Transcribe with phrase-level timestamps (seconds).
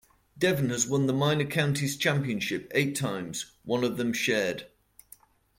[0.35, 4.65] Devon has won the Minor Counties Championship eight times, one of them shared.